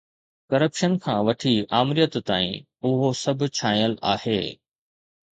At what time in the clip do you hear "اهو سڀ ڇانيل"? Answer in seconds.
2.87-3.93